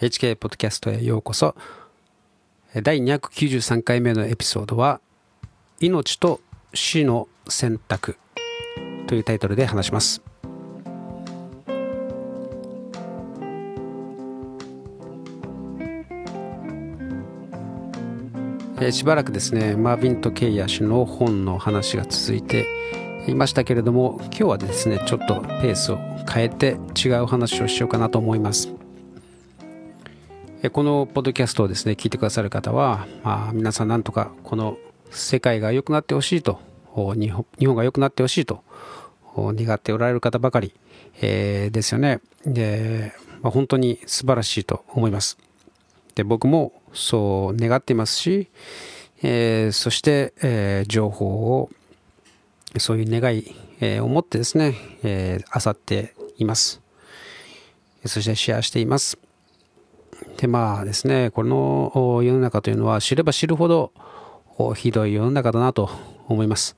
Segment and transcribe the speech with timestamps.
[0.00, 1.56] HK ポッドキャストへようこそ。
[2.84, 5.00] 第293回目のエピソードは
[5.80, 6.40] 「命と
[6.72, 8.16] 死の選択」
[9.08, 10.22] というタイトルで話します。
[18.80, 22.66] えしばらくですねマーヴィント・ケイヤ氏の本の話が続いて
[23.26, 25.98] いましたけれども今日はですねちょっとペースを
[26.32, 28.72] 変えて違う話をしようかなと思います。
[30.70, 34.76] このポッドキャストをですね聞いてくださる方は、まあ、皆さんなんとかこの
[35.10, 36.60] 世界が良くなってほしいと
[36.94, 38.62] 日本が良くなってほしいと
[39.36, 40.74] 願っておられる方ばかり、
[41.20, 45.38] えー、ですよねで、まあ、本当に素晴らしいと思います
[46.14, 48.48] で僕もそう願っていますし、
[49.22, 51.70] えー、そして、えー、情報を
[52.78, 56.80] そういう願い、えー、を持ってですね、えー、漁っています。
[58.04, 59.18] そしてシェアしています。
[60.36, 63.92] で、まあですね、この世の中というのは知れば知るほど
[64.74, 65.90] ひどい世の中だなと
[66.28, 66.76] 思います。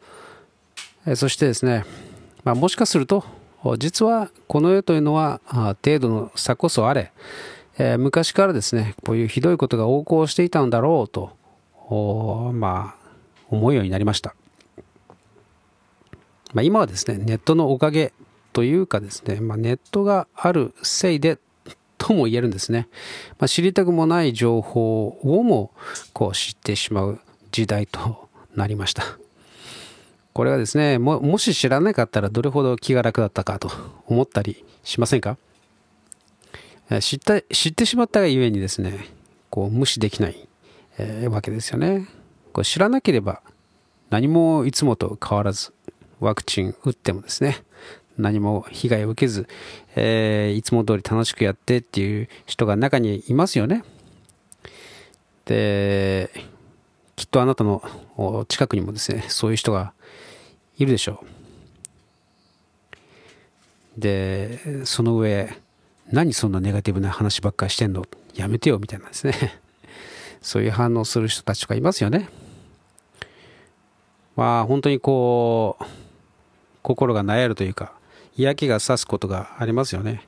[1.14, 1.84] そしてですね、
[2.44, 3.24] まあ、もしかすると、
[3.78, 5.40] 実はこの世というのは
[5.84, 7.12] 程度の差こそあれ、
[7.78, 11.32] え、昔からですね、こういうひどいことが横行していたんだろうと、
[12.52, 13.08] まあ、
[13.48, 14.34] 思うようになりました。
[16.52, 18.12] まあ、今はですね、ネットのおかげ
[18.52, 21.38] というかですね、まあ、ネットがあるせいで
[22.10, 22.88] とも言えるんですね。
[23.38, 25.70] まあ、知りたくもない情報をも
[26.12, 27.20] こう知ってしまう
[27.52, 29.04] 時代となりました。
[30.32, 33.70] これはですねも、もし知らなかったらどれほど気が楽だったかと
[34.06, 35.36] 思ったりしませんか？
[37.00, 39.06] 知った知ってしまったがゆえにですね、
[39.48, 40.48] こう無視できない、
[40.98, 42.08] えー、わけですよね。
[42.52, 43.42] こう知らなければ
[44.10, 45.72] 何もいつもと変わらず
[46.18, 47.62] ワクチン打ってもですね、
[48.20, 49.48] 何も被害を受けず、
[49.96, 53.84] えー、いつも通り楽しくやってっていう人が中にいますよね。
[55.46, 56.30] で、
[57.16, 57.82] きっとあなたの
[58.48, 59.92] 近くにもですね、そういう人が
[60.78, 61.24] いるでしょ
[63.96, 64.00] う。
[64.00, 65.54] で、その上、
[66.10, 68.06] 何そんなネガティブな話ばっかりしてんの？
[68.34, 69.34] やめてよみたいなですね。
[70.40, 72.28] そういう反応する人たちとかいますよね。
[74.36, 75.84] まあ本当にこう、
[76.82, 77.92] 心が悩るというか、
[78.36, 80.22] 嫌気がさすことがありますよね。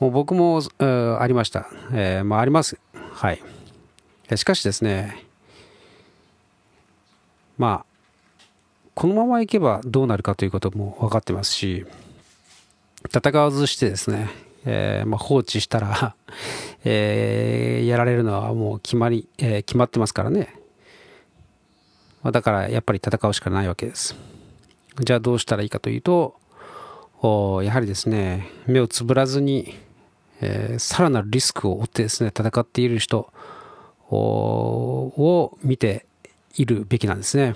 [0.00, 1.68] もう僕も、ありました。
[1.92, 2.78] えー、まあ、あります。
[3.12, 3.42] はい。
[4.36, 5.24] しかしですね、
[7.58, 7.86] まあ、
[8.94, 11.86] このままいけばどうなるかということも分かってますし、
[13.12, 14.30] 戦わずしてですね、
[14.64, 16.14] えー、まあ、放置したら
[16.84, 20.54] えー、やられるのはもう決まり、えー、決まってますからね。
[22.22, 24.16] まあ、だからやっぱり戦うしかないわけです。
[25.00, 26.36] じゃあどうしたらいいかというと、
[27.62, 29.74] やはりですね、目をつぶらずに、
[30.42, 33.32] えー、さらなるリスクを負ってですね、戦っている人
[34.10, 36.04] を見て
[36.56, 37.54] いるべきなんですね。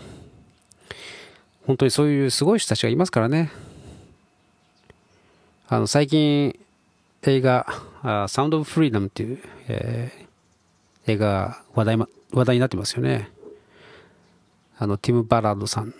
[1.66, 3.50] 本当にそういうすごい人たちがいますからね。
[5.68, 6.58] あの、最近、
[7.24, 7.66] 映画、
[8.28, 11.98] サウンド・オブ・フリーダムっていう、えー、映画話題、
[12.32, 13.30] 話題になってますよね。
[14.78, 15.92] あの、ティム・バラードさん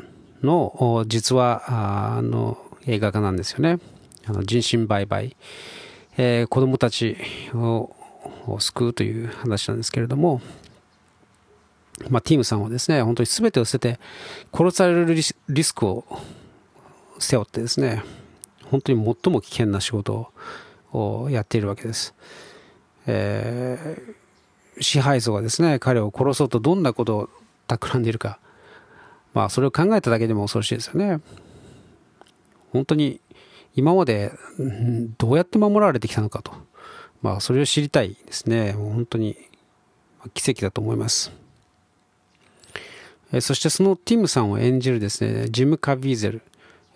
[0.42, 2.56] の、実は、あの、
[2.88, 3.78] 映画化なんですよね。
[4.26, 5.36] あの人身売買、
[6.16, 7.16] えー、子供たち
[7.54, 7.90] を
[8.58, 10.40] 救うという話なんですけれども、
[12.08, 14.00] まあ、ティームさんはですね、本当に全てを捨てて、
[14.52, 15.22] 殺されるリ
[15.64, 16.04] スクを
[17.18, 18.02] 背負ってですね、
[18.64, 20.30] 本当に最も危険な仕事
[20.92, 22.14] をやっているわけです。
[23.06, 27.28] えー、支配層がですね、彼を殺そうとどんなことを
[27.66, 28.38] 企んでいるか、
[29.34, 31.20] まあ、それを考えただけでも恐ろしいですよね。
[32.72, 33.20] 本当に
[33.74, 34.32] 今まで
[35.18, 36.52] どうやって守られてきたのかと、
[37.22, 38.72] まあ、それを知りたいですね。
[38.72, 39.36] 本当に
[40.34, 41.32] 奇跡だと思います。
[43.40, 46.42] そしてそのティムさんを演じるですね、ジム・カビーゼル、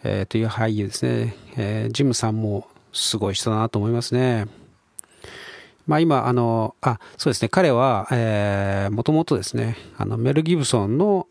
[0.03, 4.47] えー、という俳優ですね、えー、ジムさんもすごい人だなと思いますね。
[5.87, 11.27] まあ今、あの、あ、そうですね、彼は、えー、もともとですね、あの、メル・ギブソンの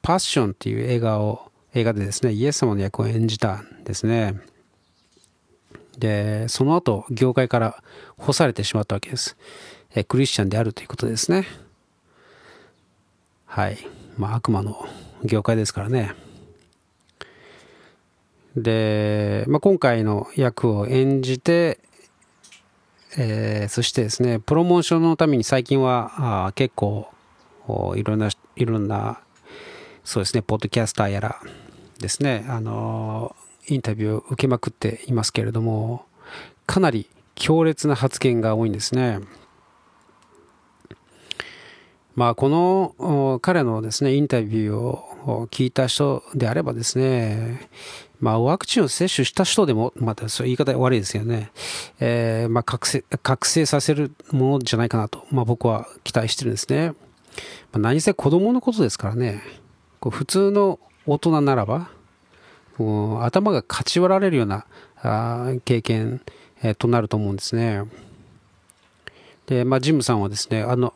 [0.00, 4.40] パッションっていう映画を、映画でですね、イエス様の役を演じたんですね。
[5.98, 7.82] で、その後、業界から
[8.18, 9.36] 干されてしまったわけです。
[9.94, 11.46] えクリスチャンであるということですね。
[13.46, 13.78] はい。
[14.18, 14.86] まあ、悪魔の
[15.24, 16.14] 業界ですからね。
[18.56, 21.78] で、まあ、今回の役を演じて、
[23.16, 27.08] えー、そしてですね、プロモーションのために最近はあ結構
[27.94, 29.20] いろんな、いろんな、
[30.04, 31.40] そうですね、ポッドキャスターやら
[32.02, 33.34] ですね、あの
[33.68, 36.04] インタビューを受けまくっていますけれども、
[36.66, 39.20] かなり強烈な発言が多いんですね。
[42.14, 47.70] まあ、この彼のですね、インタビューを聞いた人であればですね、
[48.20, 51.50] まあ、ワクチンを接種した人でも、またそういう言い方悪いですよね、
[52.00, 56.88] えー、まあ覚醒、覚醒させるものじゃないかなと、まあ、僕は期待してるんですね。
[56.90, 56.94] ま
[57.74, 59.42] あ、何せ子供のことですからね、
[59.98, 61.90] こう普通の大人ならば、
[63.20, 64.66] 頭がかち割られるような
[65.64, 66.20] 経験、
[66.78, 67.82] となると思うんですね。
[69.46, 70.94] で、まあ、ジムさんはですね、あの、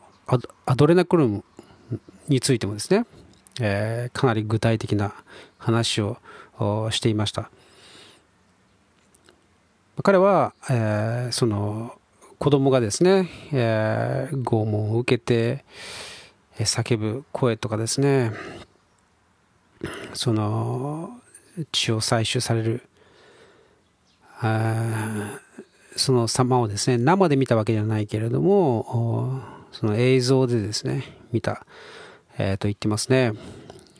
[0.65, 1.43] アドレナクルム
[2.29, 3.05] についてもですね、
[3.59, 5.13] え、かなり具体的な
[5.57, 6.17] 話を
[6.91, 7.49] していました。
[10.03, 11.99] 彼は、え、その
[12.39, 15.65] 子供がですね、え、拷問を受けて
[16.57, 18.31] 叫ぶ声とかですね
[20.13, 21.11] その
[21.71, 22.81] 血を採取される
[25.95, 31.63] その様をですね生で見たわけではないけれどもその映像でですね、見た、
[32.39, 33.33] えー、と言ってますね。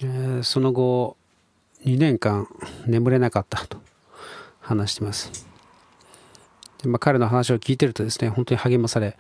[0.02, 1.18] えー、その後、
[1.86, 2.48] 2年間
[2.88, 3.78] 眠れなかったと
[4.60, 5.46] 話してます。
[6.82, 9.18] でまあ、彼の話を聞いてるとですね、本当に励まされ、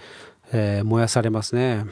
[0.52, 1.86] えー、燃やされますね。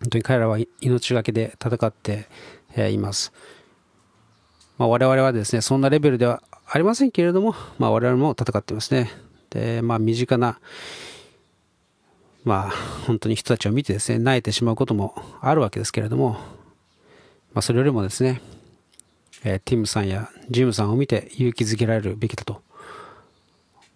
[0.00, 2.28] 本当に彼らは命がけで戦って、
[2.76, 3.32] えいます。
[4.76, 9.10] まあ、我々はですね、そんなレベルではありませんけれども、まあ、我々も戦ってますね。
[9.50, 10.60] で、まあ、身近な、
[12.44, 12.70] まあ、
[13.06, 16.32] 本当に人たちを見てですね、泣いてしまうこともあるわけですけれども、
[17.52, 18.40] まあ、それよりもですね、
[19.44, 22.62] えー、ティムさんやジムさんを見て勇気づけられるべきだと、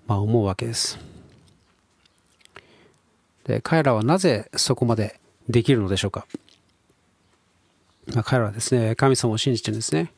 [0.07, 0.99] まあ、思うわけです。
[3.45, 5.21] で、彼らはなぜそこまで
[5.53, 6.27] できるのでしょうか？
[8.13, 10.13] まあ、彼らはですね、神様を信じてるんですね。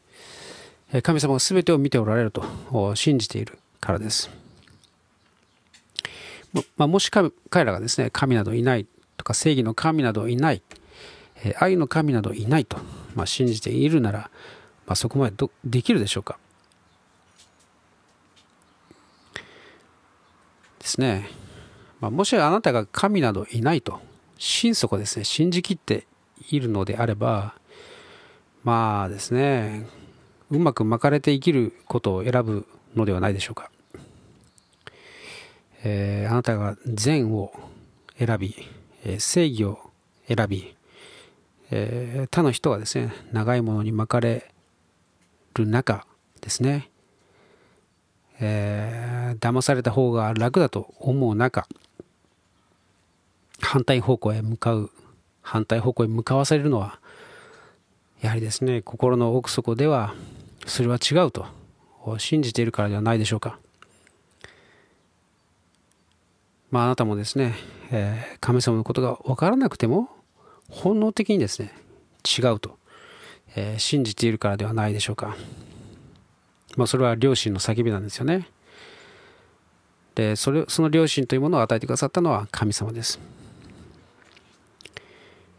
[1.02, 4.30] 神様が全てを見ておられると信じているからです。
[6.76, 8.86] まあ、もし彼らがですね、神などいない
[9.16, 10.62] とか正義の神などいない、
[11.58, 12.78] 愛の神などいないと、
[13.14, 14.30] まあ、信じているなら、
[14.86, 16.38] まあ、そこまでできるでしょうか？
[20.78, 21.28] ですね。
[22.00, 24.00] まあ、もしあなたが神などいないと、
[24.36, 26.06] 心底ですね、信じきって
[26.50, 27.54] いるのであれば、
[28.62, 29.86] まあですね、
[30.50, 33.70] うまく巻かれて生きることを選ぶのではないでしょうか。
[35.84, 37.52] えー、あなたが善を
[38.18, 38.54] 選び、
[39.04, 39.78] えー、正義を
[40.26, 40.74] 選び、
[41.70, 44.50] えー、他の人がですね長いものに巻かれ
[45.52, 46.06] る中
[46.40, 46.90] ですね、
[48.40, 51.68] えー、騙された方が楽だと思う中
[53.64, 54.90] 反対方向へ向かう
[55.42, 56.98] 反対方向へ向かわされるのは
[58.20, 60.14] やはりですね心の奥底では
[60.66, 61.46] それは違うと
[62.18, 63.58] 信じているからではないでしょうか。
[66.70, 67.54] まあ、あなたもですね、
[67.92, 70.08] えー、神様のことが分からなくても
[70.68, 71.72] 本能的にですね
[72.24, 72.78] 違うと、
[73.54, 75.36] えー、信じているからではないでしょうか、
[76.76, 78.48] まあ、それは良心の叫びなんですよね。
[80.16, 83.20] でそれその良心というものを与えてくださったのは神様です、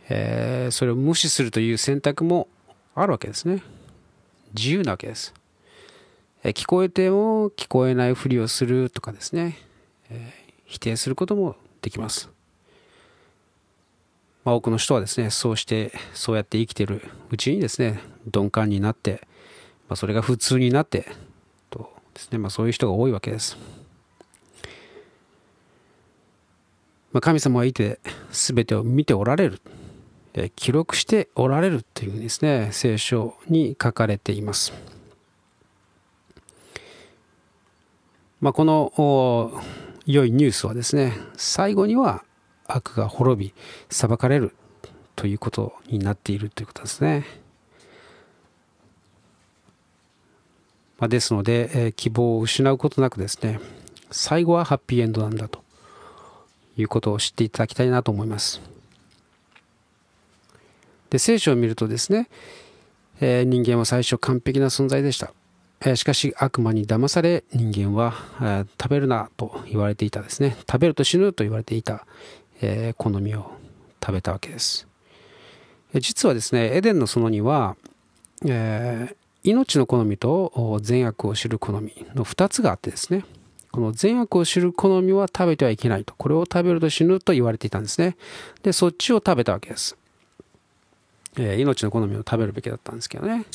[0.09, 2.47] えー、それを無視するという選択も
[2.93, 3.61] あるわけですね。
[4.53, 5.33] 自由なわけです、
[6.43, 9.57] え聞こえても聞こえないふりをするとかですね、
[10.09, 12.29] えー否定することもできます。
[14.43, 17.01] まあ、多くの人はですね、そうして、そうやって生きてる
[17.31, 17.99] うちにですね、
[18.33, 19.21] 鈍感になって、
[19.87, 21.07] まあ、それが普通になって、
[21.69, 23.57] とですね、まあ、そういう人が多いわけです。
[27.11, 27.99] まあ、神様はいて、
[28.31, 29.61] 全てを見ておられる、
[30.55, 34.73] 記録しておられるというですね、聖書に書かれています。
[38.41, 39.61] まあ、この
[40.05, 42.23] 良いニュースはですね最後には
[42.67, 43.53] 悪が滅び
[43.89, 44.53] 裁かれる
[45.15, 47.25] ということになっているということですね。
[50.99, 53.59] まあ、ですので、え、希望を失うことなくですね
[54.11, 55.63] 最後はハッピーエンドなんだと
[56.77, 58.74] いうことを知っていただきたいなと思います。
[61.09, 62.29] で聖書を見るとですね、
[63.21, 65.33] えー、人間は最初完璧な存在でした。
[65.95, 70.55] しかし悪魔に騙され人間は食べるなと言われていたですね。
[70.61, 72.07] 食べると死ぬと言われていた
[72.97, 73.51] 好みを
[74.01, 74.87] 食べたわけです。
[75.93, 77.75] 実はですねエデンの園には、
[78.45, 83.23] えー、命の好みと善悪を知る好みの2つがあってですね
[83.71, 88.17] この善悪を知る好みは食べてはいけないとこれを食べると死ぬと言われていたんですね。
[88.63, 89.97] でそっちを食べたわけです、
[91.37, 93.45] えー、命の好みを食べるべきだったんですけどね。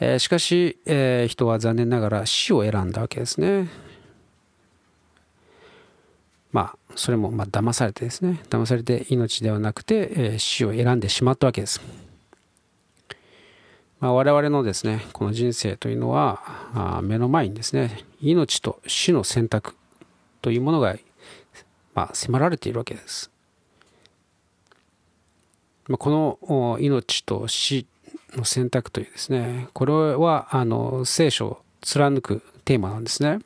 [0.00, 3.68] えしかし、え人は残念ながら死を選んだわけですね。
[6.54, 8.40] まあ、それもまあ騙されてですね。
[8.48, 11.80] 騙されて命ではなくて、え死を選んでしまったわけです、
[13.98, 16.40] まあ、我々のですねこの人生というのは
[16.74, 19.74] あ目の前にですね命と死の選択
[20.42, 20.94] というものが、
[21.94, 23.33] まあ、迫られているわけです。
[25.98, 27.86] この命と死
[28.36, 33.40] の選択というですねこれはあの聖書を貫くテーマなんですね。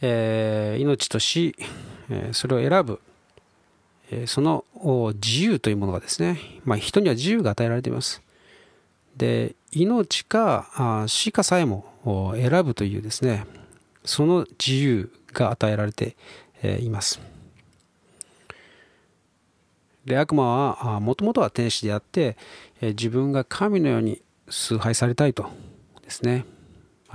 [0.00, 1.56] えー、命と死、
[2.10, 3.00] え、それを選ぶ、
[4.10, 4.64] え、その
[5.14, 8.22] 自由というものがですね、まあ、人には自由が与えられています。
[9.16, 13.46] で命かあ死かさえも選ぶというですね
[14.04, 16.16] その自由が与えられて
[16.80, 17.33] います。
[20.06, 22.36] で悪魔はもともとは天使であって、
[22.80, 25.50] え自分が神のように崇拝されたいと
[26.02, 26.44] ですね。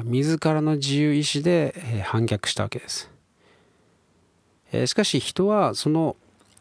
[0.03, 3.10] 自らの自由意志で、え反逆したわけです、
[4.72, 6.15] えしかし人はその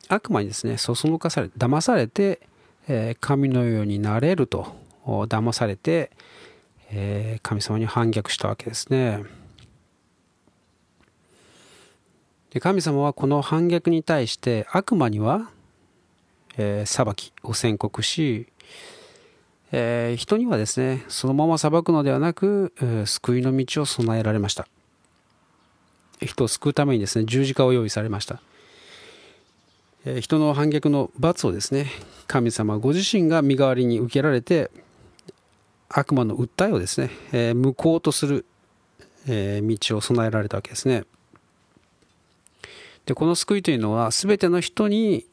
[0.09, 2.41] 悪魔にですねそそのかされ騙されて、
[2.89, 4.75] え神のようになれると
[5.07, 6.11] 騙されて、
[6.91, 9.25] え神様に反逆したわけですね。
[12.51, 15.51] で神様はこの反逆に対して悪魔には
[16.59, 18.47] えー、裁きを宣告し、
[19.73, 24.69] えー、人にはですねそのまま裁くのではなく、えー、救いの道を備えられました。
[26.21, 28.41] 人を救うためにですね十字架を用意されました、
[30.05, 31.87] えー、人の反逆の罰をですね
[32.27, 34.71] 神様ご自身が身代わりに受けられて
[35.89, 38.45] 悪魔の訴えをですね、え、無効とする、
[39.27, 41.05] え、道を備えられたわけですね。
[43.07, 45.25] でこの救いというのは全ての人に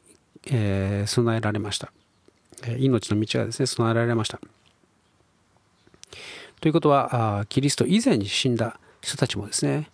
[0.48, 1.92] えー、備えられました。
[2.78, 4.40] 命の道がですね、備えられました。
[6.62, 9.90] ということは、キリスト以前に死んだ人たちもですね、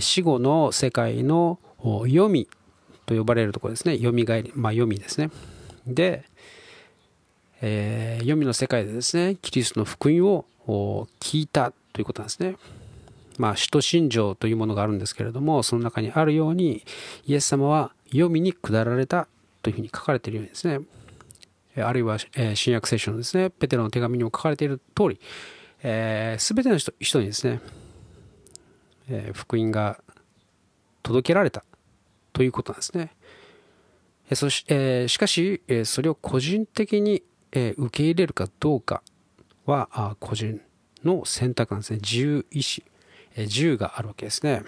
[0.00, 2.48] 死後の世界の読み
[3.04, 5.30] と呼ばれるところですね、読みがえり、まあ読みですね。
[5.86, 6.24] で、
[7.62, 12.56] えー、読みの世界でですね、キリストの福音を聞いたということなんですね。
[13.38, 16.82] まあ、使徒信条というものがあるんですけれども、その中にあるように、
[17.26, 19.28] イエス様は読みに下られた
[19.66, 20.78] というふうに書かれているようにですね、
[21.82, 25.20] あるいは、え新約聖書のですね、ペテロの手紙にも書かれている通り、
[25.82, 27.60] えー、全ての人人にですね、
[29.10, 29.98] えー、福音が
[31.02, 31.64] 届けられた
[32.32, 33.10] ということなんですね。
[34.30, 39.02] えそしえ、しかし、えそれを個人的に、え受け入れるかどうか
[39.64, 40.60] はあ個人
[41.02, 41.98] の選択なんですね。
[42.00, 42.84] 自由意志、
[43.34, 44.62] え自由があるわけですね。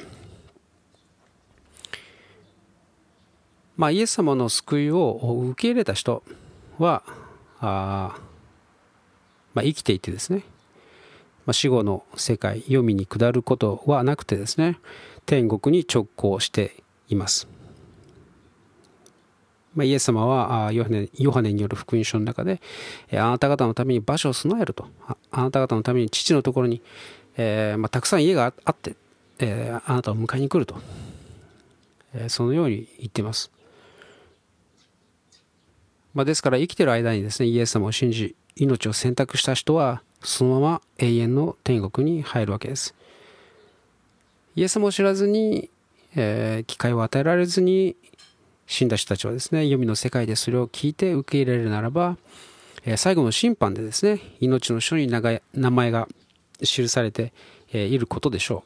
[3.78, 6.25] まあ、イエス様の救いを受け入れた人
[6.78, 7.04] は
[7.61, 8.18] あ、
[9.54, 10.42] まあ、生きていてですね、
[11.47, 14.80] まあ、死後の世界読みに下ることはなくてですね
[15.26, 16.75] 天国に直行して
[17.08, 17.47] います。
[19.76, 22.61] まあ、イエス様はヨハネヨハネによる福音書の中で
[23.12, 24.88] あなた方のために場所を備えると
[25.30, 26.82] あなた方のために父のところに、
[27.37, 28.97] えーまあ、たくさん家があって、
[29.38, 30.80] えー、あなたを迎えに来ると、
[32.12, 33.52] えー、そのように言っています。
[36.18, 42.96] まあ、ですから生きてる間にですねイエス様を信じ命を選択した人はそのまま永遠の天国に入るわけです。
[44.56, 45.70] イエス様を知らずに、
[46.16, 47.94] えー、機会を与えられずに
[48.66, 52.16] 死んだ人たちはですね読みの世界でそれを聞いて受け入れるならば、
[52.84, 56.08] えー、最後の審判でですね命の書に名前が
[56.60, 57.32] 記されて
[57.72, 58.64] いることでしょ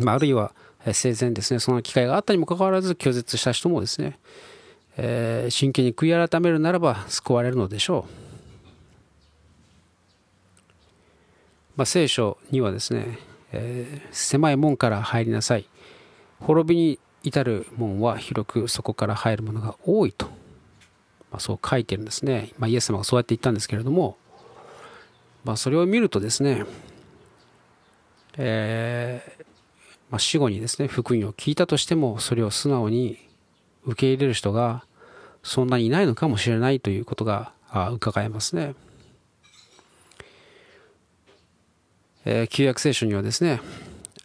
[0.00, 0.54] う、まあ、あるいは
[0.90, 4.18] 生前ですねその機会があったにもかかわらず拒絶した人もですね
[5.00, 8.28] えー、真剣に悔い改めるならば救われるのでしょう。
[11.76, 13.18] まあ、聖書にはですね、
[13.52, 15.66] えー、狭い門から入りなさい。
[16.40, 20.26] 滅びに至る門は広くそこから入るものが多いと、
[21.30, 22.52] まあ、そう書いてるんですね。
[22.58, 24.16] まあ、イエス様がそうやって言ったんですけれども、
[25.44, 26.64] ま、それを見るとですね、
[28.36, 29.44] えー
[30.10, 33.18] ま、死後にですね福音を聞いたとしてもそれを素直に
[33.84, 34.84] 受け入れる人が
[35.42, 37.52] そんなにいないのかもしれないということが
[37.92, 38.74] 伺えますね。
[42.24, 43.60] えー、旧約聖書にはですね、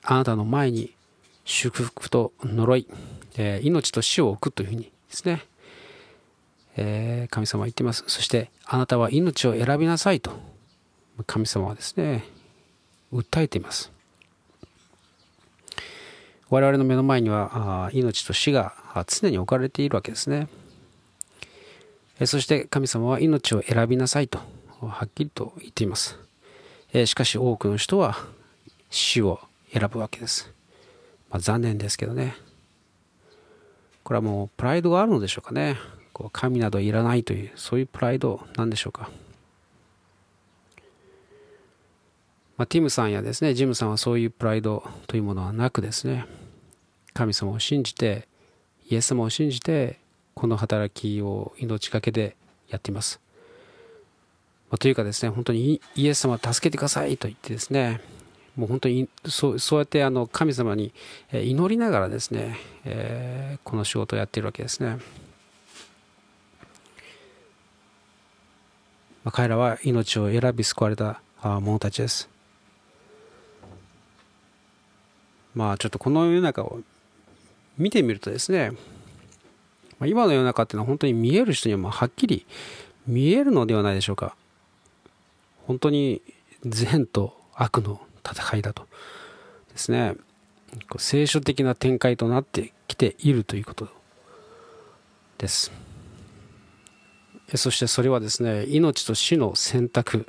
[0.01, 0.93] あなたの前に
[1.46, 2.88] 祝福と呪い、
[3.38, 5.46] えー、命と死を置くというふうにですね、
[6.75, 8.03] えー、神様は言っています。
[8.08, 10.32] そして、あなたは命を選びなさいと、
[11.27, 12.25] 神様はですね、
[13.13, 13.91] 訴えています。
[16.50, 18.75] 我々の目の前には命と死が
[19.08, 20.48] 常に置かれているわけですね。
[22.25, 24.39] そして神様は命を選びなさいと
[24.81, 26.17] はっきりと言っています。
[27.05, 28.17] しかし多くの人は
[28.89, 29.39] 死を
[29.71, 30.53] 選ぶわけです。
[31.33, 32.35] まあ、残念ですけどね
[34.03, 35.77] これはもうプライドがあるのでしょうかね
[36.13, 39.09] こう神などいらないというそういうプライドなんでしょうか、
[42.55, 46.27] まあ、ティムさんやですねジムさんはそういうプライドというものはなくですね
[47.15, 48.27] 神様を信じて
[48.87, 49.99] イエス様を信じて
[50.33, 52.35] この働きを命がけで
[52.69, 53.19] やっています、
[54.69, 58.01] まあ、というかですね本当にイエス様助けてくださいと言ってですね
[58.55, 60.93] もう本当にそうそうやってあの神様に
[61.31, 64.99] 祈りながらですね、えー、この仕事をやっているわけですね。
[69.23, 72.29] まあ、彼らは命を選び救われた者たちです。
[75.55, 76.81] まあちょっとこの世の中を
[77.77, 78.73] 見てみるとですね、
[80.00, 82.45] まあ、今の世の中っていうのは本当に見える人にはまはっきり
[83.07, 84.35] 見えるのではないでしょうか。
[85.67, 86.21] 本当に
[86.65, 88.88] 善と悪の戦いだと。
[89.71, 90.15] ですね。
[90.97, 93.88] 聖書的な展開となってきているということ。
[95.38, 95.71] です。
[97.55, 100.25] そしてそれはですね命と死の選択、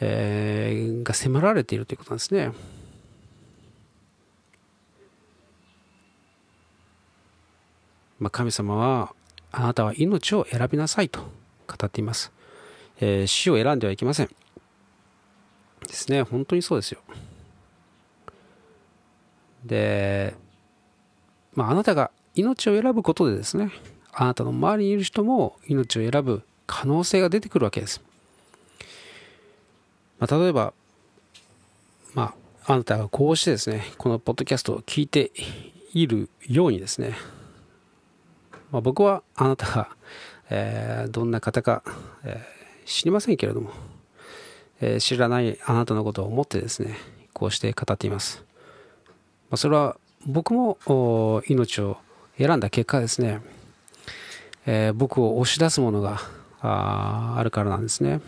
[0.00, 2.52] えー、が迫られているということなんですね。
[8.18, 9.14] まあ、神様は
[9.50, 11.20] あなたは命を選びなさいと
[11.66, 12.32] 語っています、
[13.00, 14.28] えー、死を選んではいけません。
[15.86, 16.22] ですね。
[16.22, 17.00] 本当にそうですよ。
[19.64, 20.34] で、
[21.54, 23.72] まあ、なたが命を選ぶことでですね
[24.12, 28.00] あなたの周りにいる人も命を選ぶ可能性が出てくるわけです、
[30.18, 30.72] まあ、例えば
[32.14, 32.34] ま
[32.64, 35.32] ああなたがこうしてですねこのポッドキャストを聞いて
[35.92, 37.14] いるようにですね、
[38.70, 39.88] まあ、僕はあなたが、
[40.50, 41.82] えー、どんな方か、
[42.24, 43.70] えー、知りませんけれども
[44.80, 46.96] え知らないあなたのことを思ってですね
[47.32, 48.44] こうして語っています、
[49.50, 49.96] まあ、それは
[50.26, 50.78] 僕も
[51.46, 51.98] 命を
[52.36, 53.40] 選んだ結果ですね、
[54.66, 56.20] えー、僕を押し出すものが
[56.60, 58.20] ああるからなんですね、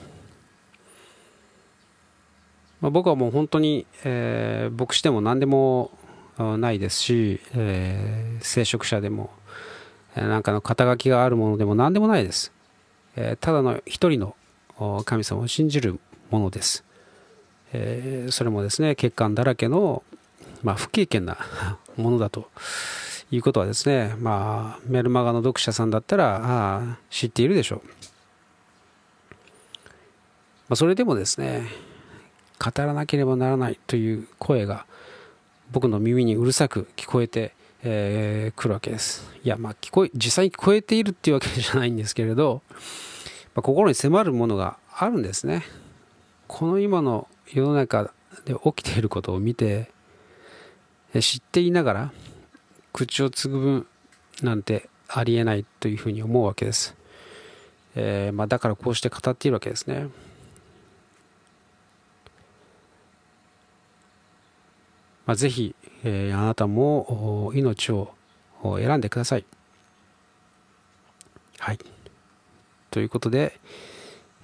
[2.81, 5.91] まあ、僕はもう本当に、えー、牧師でも何でも
[6.39, 9.31] ないですし、えー、聖職者でも
[10.17, 12.53] 何かの肩書きがあるものでも何でもないです、
[13.17, 14.35] え、ただの一人の
[15.05, 16.85] 神様を信じるものです。
[17.73, 20.03] え、それもですね、血管だらけの、
[20.63, 21.39] まあ、不経験な
[21.97, 22.49] ものだと
[23.31, 27.83] いうことはですね、まあ、メルマガの読者さんだったらあ知っているでしょう。
[30.69, 31.69] まあ、それでもですね、
[32.59, 34.87] 語らなければならないという声が
[35.73, 39.25] 僕の耳にうるさく聞こえて、えー、るわけです。
[39.43, 42.63] いや、まあ、聞こえ、実際に聞こえているっていうわけじゃないんですけれど、
[43.55, 45.65] まあ、心に迫るものがあるんですね。
[46.47, 48.13] この今の世の中
[48.45, 49.91] で起きていることを見て
[51.21, 52.13] 知っていながら
[52.93, 53.87] 口をつぐぶ
[54.43, 56.97] なんてありえないというふうに思うわけです、
[57.95, 60.09] えー、まあ、だからこうして語っているわけですね
[65.27, 68.15] まあ、ぜひ、えー、あなたも命を
[68.63, 69.45] 選んでください。
[71.59, 71.79] はい。
[72.91, 73.61] ということで、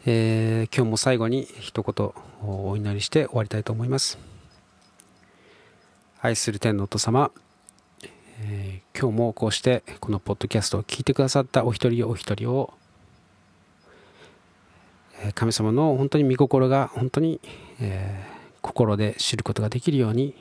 [0.05, 2.13] えー、今日も最後に一言
[2.43, 4.19] お祈りして終わりたいと思います。
[6.21, 7.31] 愛する天のお父様、
[8.41, 12.73] えー、今日もこうしてこのポッドキャストを聞いてくださったお一人お一人を
[15.35, 17.41] 神様の本当に御心が本当に、
[17.81, 20.35] えー、心で知ることができるように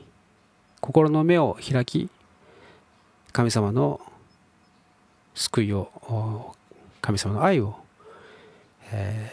[0.82, 2.10] 心の目を開き
[3.32, 4.00] 神様の
[5.34, 6.56] 救いを
[7.02, 7.76] 神様の愛を、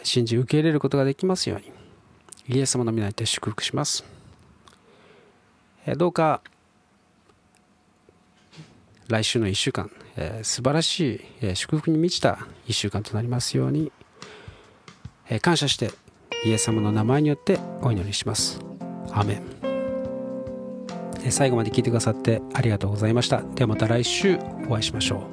[0.03, 1.71] 信じ受け入れることができますように。
[2.47, 4.03] イエス様の皆にて祝福します、
[5.85, 6.41] え、どうか
[9.07, 13.93] 来週の1週間、えー、素晴らしい、え、祝福に満ちた1週間となりますように、
[15.29, 15.91] え、感謝して
[16.43, 18.59] イエス様の名前によってお祈りします。
[19.11, 19.52] アメン。
[21.31, 23.41] 最後まで聞いてくださってありがとうございました。
[23.55, 25.32] ではまた来週お会いしましょう。